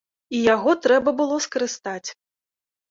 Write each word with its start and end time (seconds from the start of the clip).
І 0.37 0.39
яго 0.55 0.73
трэба 0.87 1.15
было 1.21 1.39
скарыстаць. 1.49 2.09